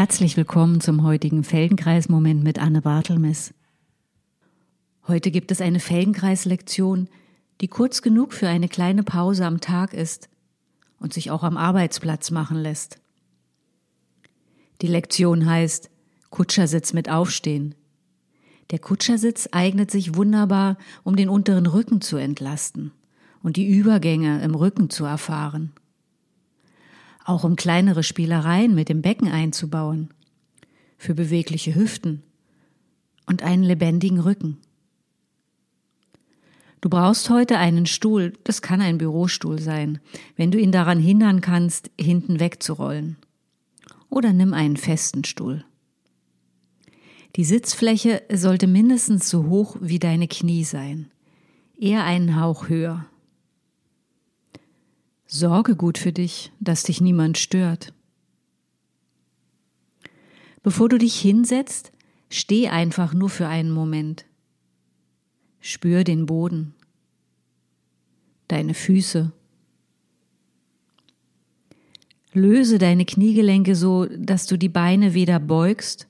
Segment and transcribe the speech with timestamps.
[0.00, 3.52] Herzlich willkommen zum heutigen Feldenkreis-Moment mit Anne Bartelmes.
[5.06, 7.10] Heute gibt es eine Feldenkreis-Lektion,
[7.60, 10.30] die kurz genug für eine kleine Pause am Tag ist
[11.00, 12.98] und sich auch am Arbeitsplatz machen lässt.
[14.80, 15.90] Die Lektion heißt
[16.30, 17.74] Kutschersitz mit Aufstehen.
[18.70, 22.90] Der Kutschersitz eignet sich wunderbar, um den unteren Rücken zu entlasten
[23.42, 25.74] und die Übergänge im Rücken zu erfahren.
[27.24, 30.10] Auch um kleinere Spielereien mit dem Becken einzubauen,
[30.98, 32.22] für bewegliche Hüften
[33.26, 34.58] und einen lebendigen Rücken.
[36.80, 40.00] Du brauchst heute einen Stuhl, das kann ein Bürostuhl sein,
[40.36, 43.16] wenn du ihn daran hindern kannst, hinten wegzurollen.
[44.08, 45.64] Oder nimm einen festen Stuhl.
[47.36, 51.10] Die Sitzfläche sollte mindestens so hoch wie deine Knie sein,
[51.78, 53.06] eher einen Hauch höher.
[55.32, 57.92] Sorge gut für dich, dass dich niemand stört.
[60.62, 61.92] Bevor du dich hinsetzt,
[62.28, 64.26] steh einfach nur für einen Moment.
[65.60, 66.74] Spür den Boden,
[68.48, 69.30] deine Füße.
[72.32, 76.08] Löse deine Kniegelenke so, dass du die Beine weder beugst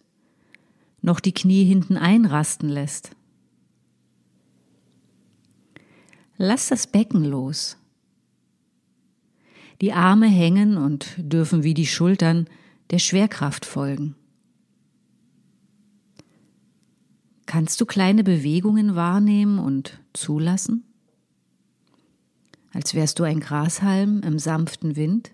[1.02, 3.10] noch die Knie hinten einrasten lässt.
[6.36, 7.76] Lass das Becken los.
[9.80, 12.48] Die Arme hängen und dürfen wie die Schultern
[12.90, 14.14] der Schwerkraft folgen.
[17.46, 20.84] Kannst du kleine Bewegungen wahrnehmen und zulassen?
[22.72, 25.32] Als wärst du ein Grashalm im sanften Wind?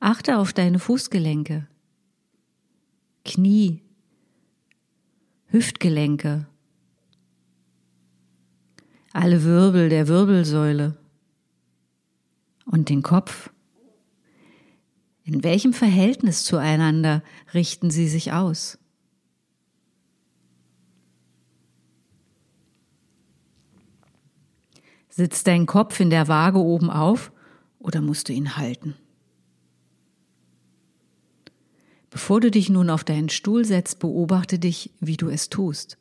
[0.00, 1.66] Achte auf deine Fußgelenke.
[3.24, 3.80] Knie,
[5.46, 6.46] Hüftgelenke,
[9.14, 10.98] alle Wirbel der Wirbelsäule
[12.64, 13.50] und den Kopf.
[15.24, 17.22] In welchem Verhältnis zueinander
[17.54, 18.78] richten sie sich aus?
[25.08, 27.32] Sitzt dein Kopf in der Waage oben auf
[27.78, 28.96] oder musst du ihn halten?
[32.10, 35.98] Bevor du dich nun auf deinen Stuhl setzt, beobachte dich, wie du es tust.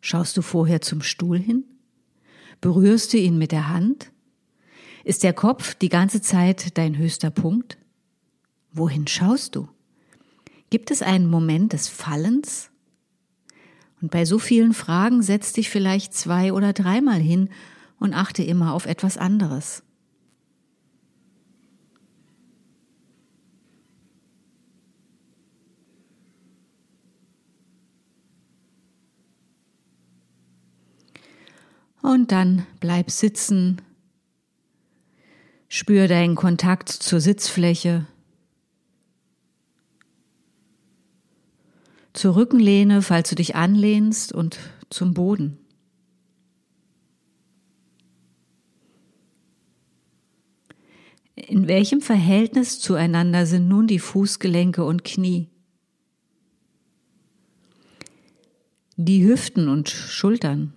[0.00, 1.64] Schaust du vorher zum Stuhl hin?
[2.60, 4.12] Berührst du ihn mit der Hand?
[5.06, 7.78] Ist der Kopf die ganze Zeit dein höchster Punkt?
[8.72, 9.68] Wohin schaust du?
[10.68, 12.70] Gibt es einen Moment des Fallens?
[14.02, 17.50] Und bei so vielen Fragen setz dich vielleicht zwei oder dreimal hin
[18.00, 19.84] und achte immer auf etwas anderes.
[32.02, 33.85] Und dann bleib sitzen.
[35.78, 38.06] Spür deinen Kontakt zur Sitzfläche.
[42.14, 45.58] Zur Rückenlehne, falls du dich anlehnst, und zum Boden.
[51.34, 55.50] In welchem Verhältnis zueinander sind nun die Fußgelenke und Knie?
[58.96, 60.72] Die Hüften und Schultern?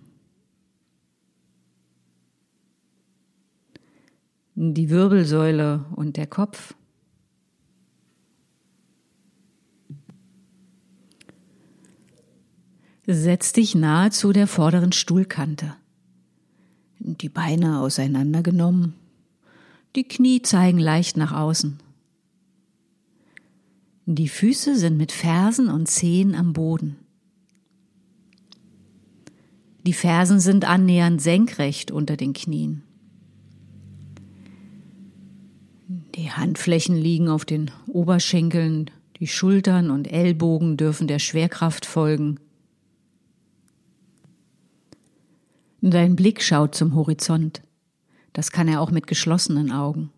[4.62, 6.74] Die Wirbelsäule und der Kopf.
[13.08, 15.75] Setz dich nahe zu der vorderen Stuhlkante.
[17.00, 18.96] Die Beine auseinandergenommen.
[19.96, 21.80] Die Knie zeigen leicht nach außen.
[24.08, 26.98] Die Füße sind mit Fersen und Zehen am Boden.
[29.86, 32.84] Die Fersen sind annähernd senkrecht unter den Knien.
[36.19, 38.91] Die Handflächen liegen auf den Oberschenkeln,
[39.22, 42.41] die Schultern und Ellbogen dürfen der Schwerkraft folgen.
[45.80, 47.62] Dein Blick schaut zum Horizont.
[48.33, 50.12] Das kann er auch mit geschlossenen Augen.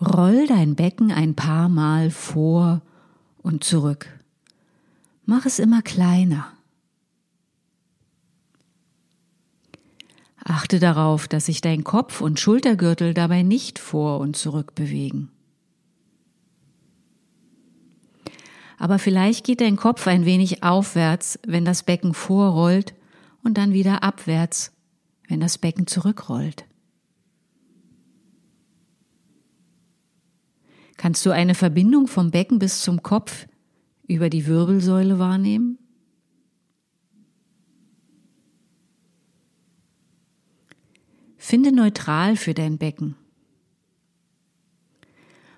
[0.00, 2.80] Roll dein Becken ein paar Mal vor
[3.42, 4.08] und zurück.
[5.26, 6.50] Mach es immer kleiner.
[10.44, 15.30] Achte darauf, dass sich dein Kopf und Schultergürtel dabei nicht vor und zurück bewegen.
[18.76, 22.94] Aber vielleicht geht dein Kopf ein wenig aufwärts, wenn das Becken vorrollt
[23.44, 24.72] und dann wieder abwärts,
[25.28, 26.64] wenn das Becken zurückrollt.
[30.96, 33.46] Kannst du eine Verbindung vom Becken bis zum Kopf
[34.08, 35.78] über die Wirbelsäule wahrnehmen?
[41.52, 43.14] Finde neutral für dein Becken.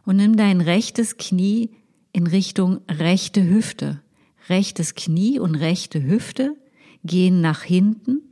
[0.05, 1.71] Und nimm dein rechtes Knie
[2.11, 4.03] in Richtung rechte Hüfte.
[4.49, 6.57] Rechtes Knie und rechte Hüfte
[7.05, 8.23] gehen nach hinten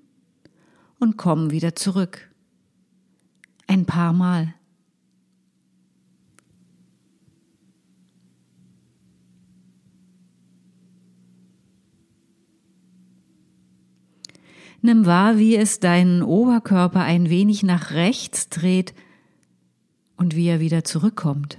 [0.98, 2.32] und kommen wieder zurück.
[3.68, 4.56] Ein paar Mal.
[14.84, 18.94] Nimm wahr, wie es deinen Oberkörper ein wenig nach rechts dreht
[20.16, 21.58] und wie er wieder zurückkommt.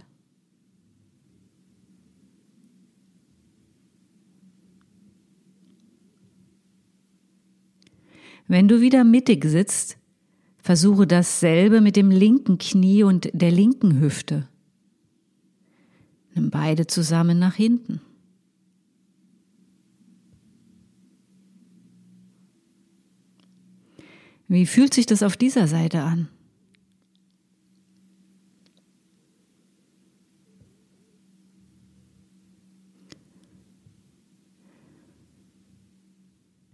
[8.46, 9.98] Wenn du wieder mittig sitzt,
[10.58, 14.50] versuche dasselbe mit dem linken Knie und der linken Hüfte.
[16.36, 18.02] Nimm beide zusammen nach hinten.
[24.54, 26.28] Wie fühlt sich das auf dieser Seite an?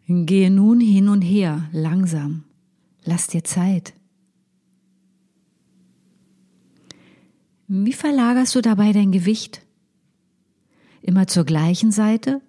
[0.07, 2.43] Gehe nun hin und her, langsam.
[3.05, 3.93] Lass dir Zeit.
[7.69, 9.65] Wie verlagerst du dabei dein Gewicht?
[11.01, 12.41] Immer zur gleichen Seite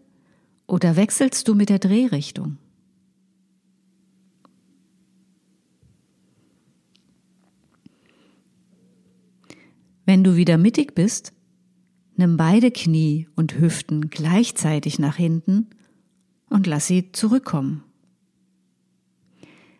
[0.66, 2.58] oder wechselst du mit der Drehrichtung?
[10.10, 11.32] Wenn du wieder mittig bist,
[12.16, 15.70] nimm beide Knie und Hüften gleichzeitig nach hinten
[16.48, 17.84] und lass sie zurückkommen.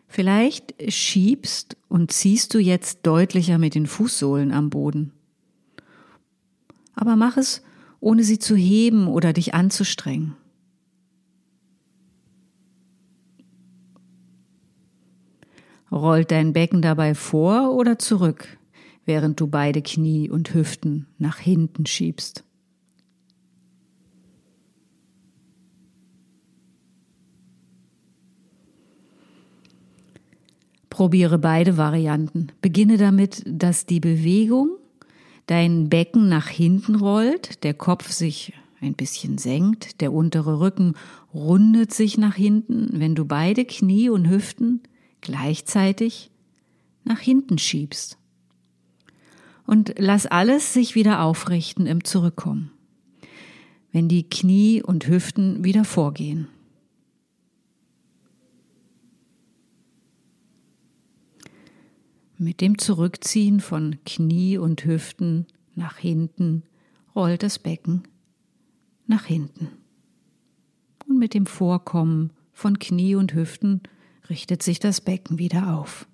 [0.07, 5.11] Vielleicht schiebst und ziehst du jetzt deutlicher mit den Fußsohlen am Boden.
[6.95, 7.61] Aber mach es,
[7.99, 10.37] ohne sie zu heben oder dich anzustrengen.
[15.91, 18.57] Rollt dein Becken dabei vor oder zurück,
[19.05, 22.43] während du beide Knie und Hüften nach hinten schiebst?
[30.89, 32.47] Probiere beide Varianten.
[32.61, 34.77] Beginne damit, dass die Bewegung
[35.47, 40.93] dein Becken nach hinten rollt, der Kopf sich ein bisschen senkt, der untere Rücken
[41.33, 44.81] rundet sich nach hinten, wenn du beide Knie und Hüften
[45.21, 46.31] gleichzeitig
[47.03, 48.17] nach hinten schiebst.
[49.71, 52.71] Und lass alles sich wieder aufrichten im Zurückkommen,
[53.93, 56.49] wenn die Knie und Hüften wieder vorgehen.
[62.37, 66.63] Mit dem Zurückziehen von Knie und Hüften nach hinten
[67.15, 68.03] rollt das Becken
[69.07, 69.69] nach hinten.
[71.07, 73.83] Und mit dem Vorkommen von Knie und Hüften
[74.29, 76.09] richtet sich das Becken wieder auf.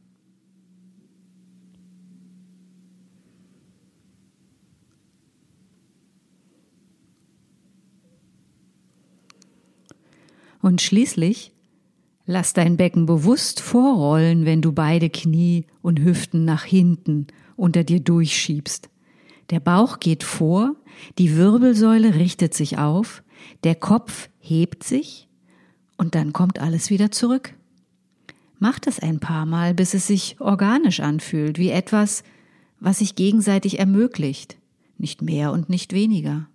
[10.62, 11.54] Und schließlich
[12.30, 18.02] Lass dein Becken bewusst vorrollen, wenn du beide Knie und Hüften nach hinten unter dir
[18.02, 18.90] durchschiebst.
[19.50, 20.76] Der Bauch geht vor,
[21.18, 23.24] die Wirbelsäule richtet sich auf,
[23.64, 25.30] der Kopf hebt sich
[25.96, 27.54] und dann kommt alles wieder zurück.
[28.60, 32.24] Mach das ein paar Mal, bis es sich organisch anfühlt, wie etwas,
[32.82, 34.58] was sich gegenseitig ermöglicht,
[34.98, 36.50] nicht mehr und nicht weniger.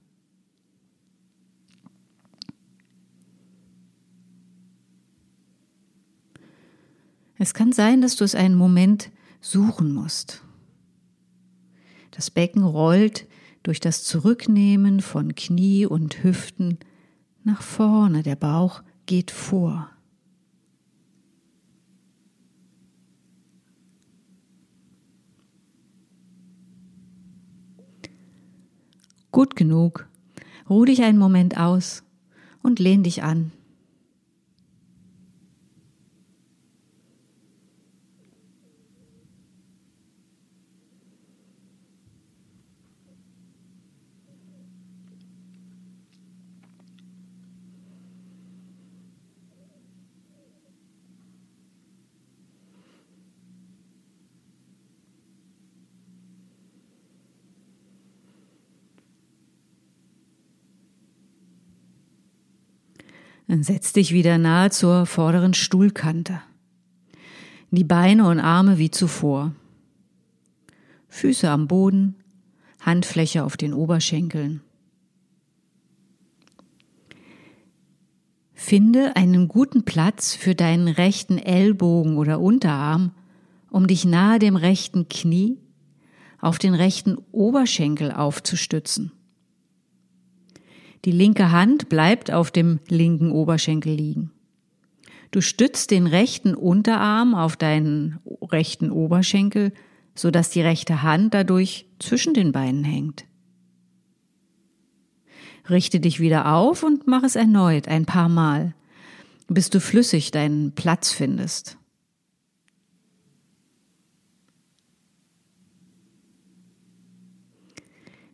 [7.43, 10.45] Es kann sein, dass du es einen Moment suchen musst.
[12.13, 13.27] Das Becken rollt
[13.65, 16.79] durch das Zurücknehmen von Knie und Hüften
[17.43, 19.91] nach vorne, der Bauch geht vor.
[29.33, 30.09] Gut genug.
[30.71, 32.05] Ruh dich einen Moment aus
[32.63, 33.51] und lehn dich an.
[63.53, 66.41] Dann setz dich wieder nahe zur vorderen Stuhlkante.
[67.71, 69.53] Die Beine und Arme wie zuvor.
[71.11, 72.15] Füße am Boden,
[72.81, 74.63] Handfläche auf den Oberschenkeln.
[78.55, 83.11] Finde einen guten Platz für deinen rechten Ellbogen oder Unterarm,
[83.69, 85.59] um dich nahe dem rechten Knie
[86.41, 89.13] auf den rechten Oberschenkel aufzustützen.
[91.05, 94.31] Die linke Hand bleibt auf dem linken Oberschenkel liegen.
[95.33, 99.73] Du stützt den rechten Unterarm auf deinen rechten Oberschenkel,
[100.15, 103.25] so dass die rechte Hand dadurch zwischen den Beinen hängt.
[105.71, 108.75] Richte dich wieder auf und mach es erneut ein paar Mal,
[109.49, 111.79] bis du flüssig deinen Platz findest.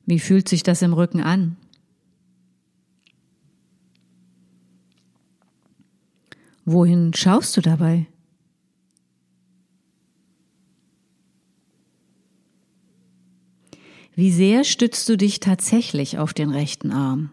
[0.04, 1.56] Wie fühlt sich das im Rücken an?
[6.70, 8.04] Wohin schaust du dabei?
[14.14, 17.30] Wie sehr stützt du dich tatsächlich auf den rechten Arm?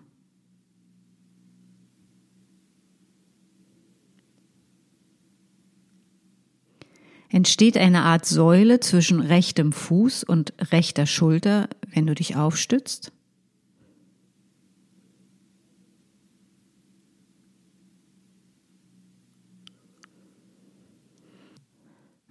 [7.27, 13.12] Entsteht eine Art Säule zwischen rechtem Fuß und rechter Schulter, wenn du dich aufstützt?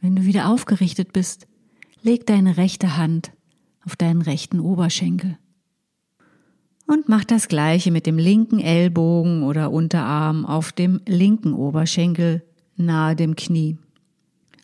[0.05, 1.47] Wenn du wieder aufgerichtet bist,
[2.03, 3.33] leg deine rechte Hand
[3.87, 5.39] auf deinen rechten Oberschenkel.
[6.87, 12.45] Und mach das gleiche mit dem linken Ellbogen oder Unterarm auf dem linken Oberschenkel
[12.77, 13.79] nahe dem Knie.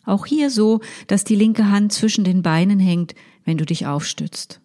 [0.05, 4.61] Auch hier so, dass die linke Hand zwischen den Beinen hängt, wenn du dich aufstützt.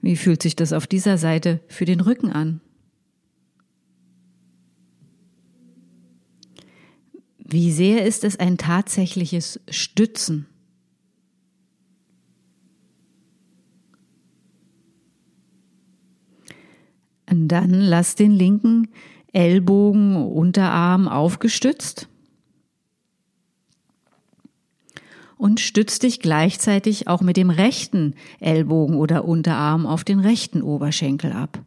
[0.00, 2.60] Wie fühlt sich das auf dieser Seite für den Rücken an?
[7.52, 10.46] Wie sehr ist es ein tatsächliches Stützen?
[17.26, 18.88] Dann lass den linken
[19.32, 22.08] Ellbogen, Unterarm aufgestützt
[25.36, 31.32] und stütz dich gleichzeitig auch mit dem rechten Ellbogen oder Unterarm auf den rechten Oberschenkel
[31.32, 31.64] ab.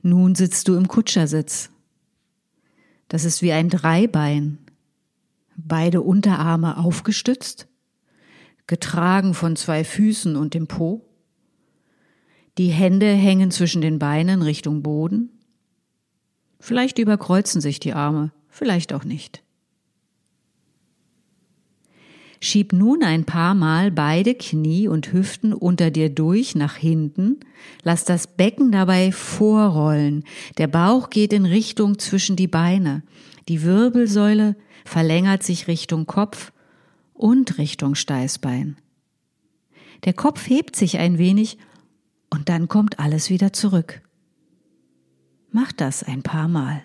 [0.00, 1.73] Nun sitzt du im Kutschersitz.
[3.08, 4.58] Das ist wie ein Dreibein.
[5.56, 7.68] Beide Unterarme aufgestützt,
[8.66, 11.06] getragen von zwei Füßen und dem Po.
[12.58, 15.30] Die Hände hängen zwischen den Beinen Richtung Boden.
[16.58, 19.43] Vielleicht überkreuzen sich die Arme, vielleicht auch nicht.
[22.44, 27.40] Schieb nun ein paar Mal beide Knie und Hüften unter dir durch nach hinten.
[27.82, 30.24] Lass das Becken dabei vorrollen.
[30.58, 33.02] Der Bauch geht in Richtung zwischen die Beine.
[33.48, 36.52] Die Wirbelsäule verlängert sich Richtung Kopf
[37.14, 38.76] und Richtung Steißbein.
[40.04, 41.56] Der Kopf hebt sich ein wenig
[42.28, 44.02] und dann kommt alles wieder zurück.
[45.50, 46.82] Mach das ein paar Mal.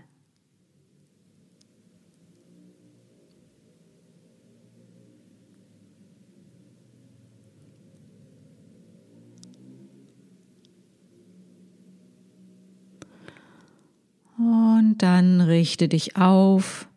[14.39, 16.87] Und dann richte dich auf,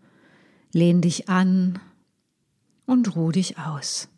[0.72, 1.80] lehn dich an
[2.86, 4.08] und ruh dich aus.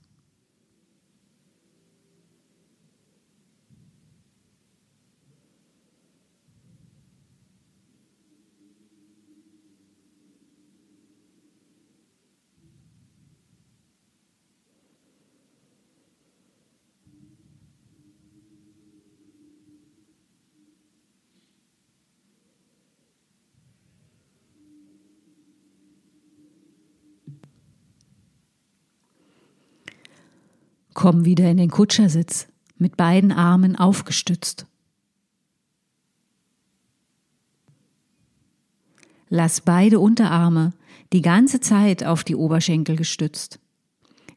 [30.95, 32.47] Komm wieder in den Kutschersitz,
[32.79, 34.67] mit beiden Armen aufgestützt.
[39.29, 40.73] Lass beide Unterarme
[41.13, 43.59] die ganze Zeit auf die Oberschenkel gestützt.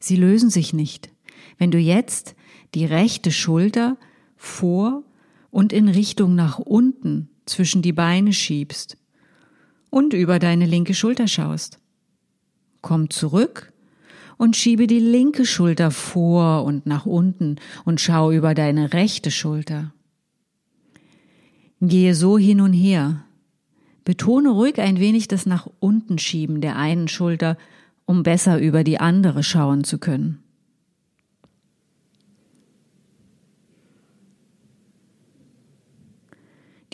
[0.00, 1.10] Sie lösen sich nicht.
[1.56, 2.34] Wenn du jetzt
[2.74, 3.96] die rechte Schulter
[4.36, 5.04] vor
[5.50, 8.96] und in Richtung nach unten zwischen die Beine schiebst
[9.90, 11.78] und über deine linke Schulter schaust.
[12.82, 13.72] Komm zurück
[14.38, 19.92] und schiebe die linke Schulter vor und nach unten und schau über deine rechte Schulter.
[21.80, 23.24] Gehe so hin und her.
[24.04, 27.58] Betone ruhig ein wenig das nach unten schieben der einen Schulter,
[28.06, 30.42] um besser über die andere schauen zu können.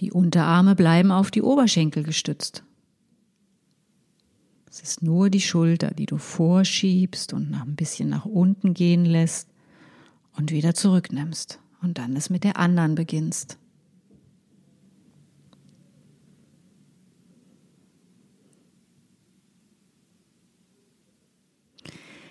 [0.00, 2.64] Die Unterarme bleiben auf die Oberschenkel gestützt.
[4.74, 9.04] Es ist nur die Schulter, die du vorschiebst und nach ein bisschen nach unten gehen
[9.04, 9.48] lässt
[10.36, 13.56] und wieder zurücknimmst und dann es mit der anderen beginnst.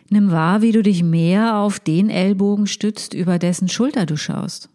[0.09, 4.69] Nimm wahr, wie du dich mehr auf den Ellbogen stützt, über dessen Schulter du schaust.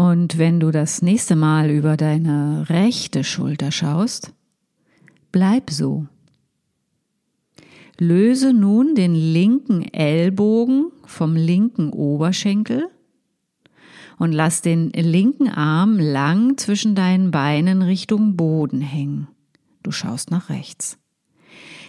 [0.00, 4.32] Und wenn du das nächste Mal über deine rechte Schulter schaust,
[5.30, 6.06] bleib so.
[7.98, 12.88] Löse nun den linken Ellbogen vom linken Oberschenkel
[14.16, 19.28] und lass den linken Arm lang zwischen deinen Beinen Richtung Boden hängen.
[19.82, 20.96] Du schaust nach rechts.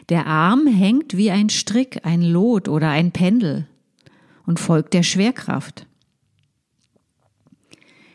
[0.09, 3.67] Der Arm hängt wie ein Strick, ein Lot oder ein Pendel
[4.45, 5.87] und folgt der Schwerkraft.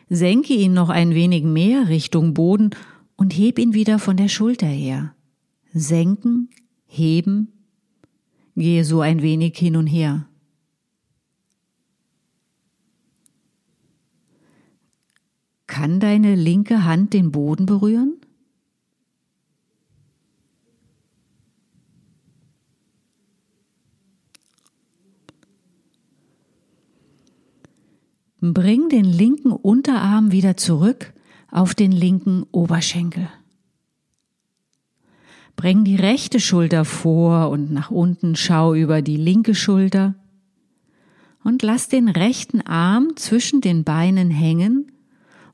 [0.09, 2.69] Senke ihn noch ein wenig mehr Richtung Boden
[3.17, 5.13] und heb ihn wieder von der Schulter her.
[5.73, 6.49] Senken,
[6.85, 7.51] heben,
[8.55, 10.27] gehe so ein wenig hin und her.
[15.67, 18.15] Kann deine linke Hand den Boden berühren?
[28.53, 31.13] Bring den linken Unterarm wieder zurück
[31.49, 33.29] auf den linken Oberschenkel.
[35.55, 40.15] Bring die rechte Schulter vor und nach unten, schau über die linke Schulter
[41.43, 44.91] und lass den rechten Arm zwischen den Beinen hängen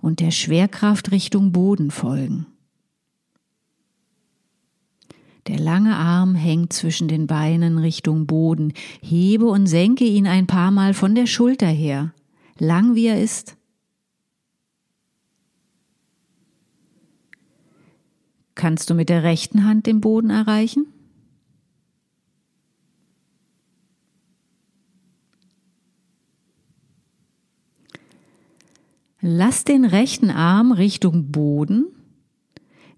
[0.02, 2.48] und der Schwerkraft Richtung Boden folgen.
[5.48, 8.74] Der lange Arm hängt zwischen den Beinen Richtung Boden.
[9.02, 12.14] Hebe und senke ihn ein paar Mal von der Schulter her,
[12.64, 13.58] lang wie er ist.
[18.56, 20.88] Kannst du mit der rechten Hand den Boden erreichen?
[29.20, 31.86] Lass den rechten Arm Richtung Boden.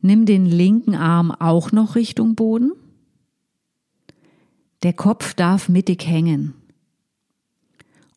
[0.01, 2.71] Nimm den linken Arm auch noch Richtung Boden.
[4.84, 6.54] Der Kopf darf mittig hängen.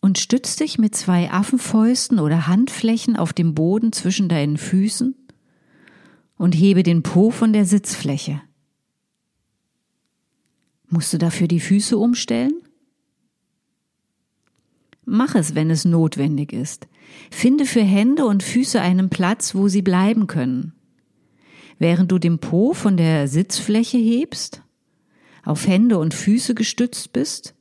[0.00, 5.14] Und stütz dich mit zwei Affenfäusten oder Handflächen auf dem Boden zwischen deinen Füßen
[6.36, 8.40] und hebe den Po von der Sitzfläche.
[10.88, 12.54] Musst du dafür die Füße umstellen?
[15.04, 16.86] Mach es, wenn es notwendig ist.
[17.30, 20.74] Finde für Hände und Füße einen Platz, wo sie bleiben können.
[21.78, 24.62] Während du den Po von der Sitzfläche hebst,
[25.44, 27.54] auf Hände und Füße gestützt bist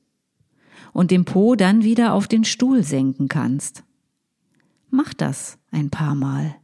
[0.97, 3.83] und den Po dann wieder auf den Stuhl senken kannst.
[4.89, 6.55] Mach das ein paar Mal.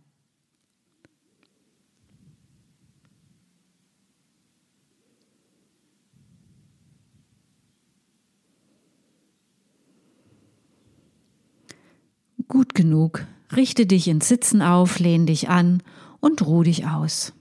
[12.47, 13.27] Gut genug.
[13.55, 15.83] Richte dich ins Sitzen auf, lehn dich an
[16.21, 17.33] und ruh dich aus.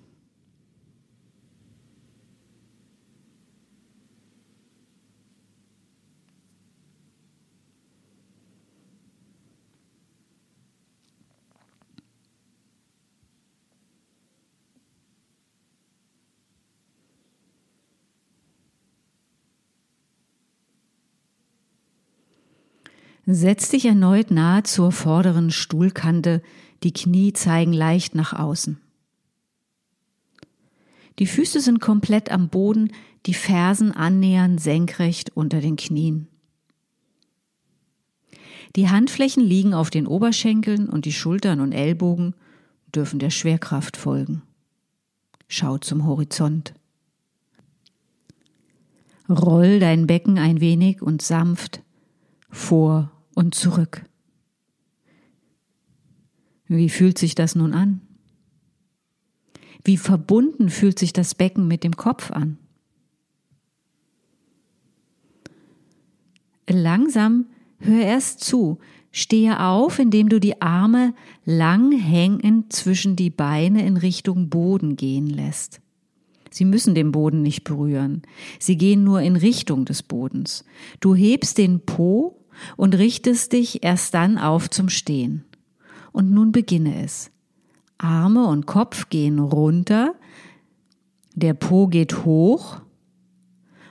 [23.24, 26.42] Setz dich erneut nahe zur vorderen Stuhlkante,
[26.82, 28.80] die Knie zeigen leicht nach außen.
[31.18, 32.92] Die Füße sind komplett am Boden,
[33.26, 36.26] die Fersen annähernd senkrecht unter den Knien.
[38.74, 42.34] Die Handflächen liegen auf den Oberschenkeln und die Schultern und Ellbogen
[42.92, 44.42] dürfen der Schwerkraft folgen.
[45.46, 46.74] Schau zum Horizont.
[49.28, 51.82] Roll dein Becken ein wenig und sanft
[52.52, 54.04] vor und zurück.
[56.68, 58.00] Wie fühlt sich das nun an?
[59.84, 62.58] Wie verbunden fühlt sich das Becken mit dem Kopf an?
[66.68, 67.46] Langsam
[67.78, 68.78] hör erst zu,
[69.10, 75.26] stehe auf, indem du die Arme lang hängend zwischen die Beine in Richtung Boden gehen
[75.26, 75.80] lässt.
[76.50, 78.22] Sie müssen den Boden nicht berühren.
[78.58, 80.64] Sie gehen nur in Richtung des Bodens.
[81.00, 82.41] Du hebst den Po
[82.76, 85.44] und richtest dich erst dann auf zum Stehen.
[86.12, 87.30] Und nun beginne es.
[87.98, 90.14] Arme und Kopf gehen runter,
[91.34, 92.80] der Po geht hoch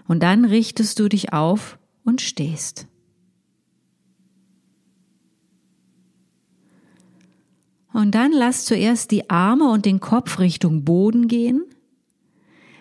[0.07, 2.87] und dann richtest du dich auf und stehst.
[7.93, 11.63] Und dann lass zuerst die Arme und den Kopf Richtung Boden gehen,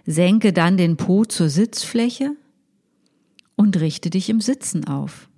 [0.06, 2.36] senke dann den Po zur Sitzfläche
[3.56, 5.29] und richte dich im Sitzen auf.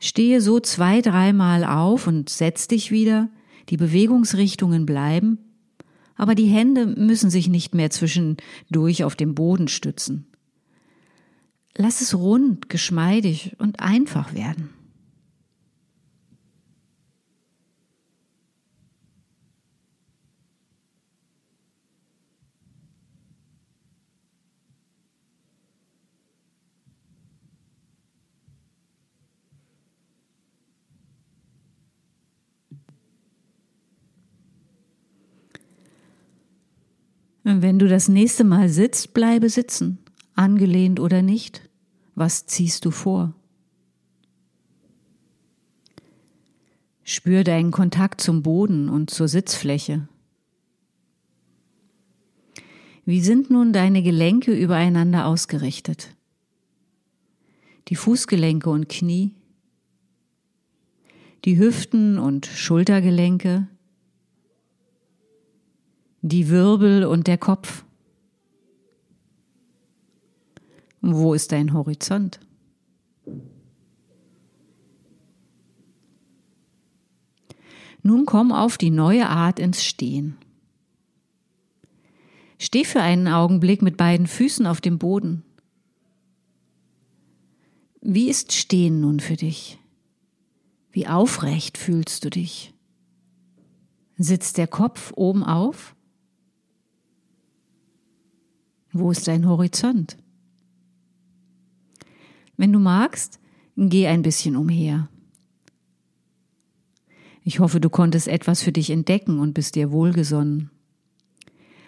[0.00, 3.28] Stehe so zwei, dreimal auf und setz dich wieder,
[3.68, 5.38] Die Bewegungsrichtungen bleiben,
[6.16, 10.26] aber die Hände müssen sich nicht mehr zwischendurch auf dem Boden stützen.
[11.76, 14.70] Lass es rund, geschmeidig und einfach werden.
[37.50, 39.96] Wenn du das nächste Mal sitzt, bleibe sitzen,
[40.34, 41.66] angelehnt oder nicht.
[42.14, 43.32] Was ziehst du vor?
[47.04, 50.06] Spür deinen Kontakt zum Boden und zur Sitzfläche.
[53.06, 56.14] Wie sind nun deine Gelenke übereinander ausgerichtet?
[57.88, 59.32] Die Fußgelenke und Knie,
[61.46, 63.68] die Hüften und Schultergelenke,
[66.28, 67.84] die Wirbel und der Kopf.
[71.00, 72.40] Wo ist dein Horizont?
[78.02, 80.36] Nun komm auf die neue Art ins Stehen.
[82.58, 85.44] Steh für einen Augenblick mit beiden Füßen auf dem Boden.
[88.00, 89.78] Wie ist Stehen nun für dich?
[90.90, 92.72] Wie aufrecht fühlst du dich?
[94.16, 95.94] Sitzt der Kopf oben auf?
[98.98, 100.16] Wo ist dein Horizont?
[102.56, 103.38] Wenn du magst,
[103.76, 105.08] geh ein bisschen umher.
[107.44, 110.70] Ich hoffe, du konntest etwas für dich entdecken und bist dir wohlgesonnen.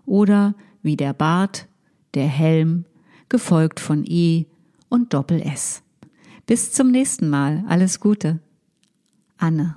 [0.05, 1.69] oder wie der Bart,
[2.15, 2.87] der Helm,
[3.29, 4.47] gefolgt von E
[4.89, 5.83] und Doppel S.
[6.47, 7.65] Bis zum nächsten Mal.
[7.69, 8.41] Alles Gute.
[9.39, 9.77] Anne.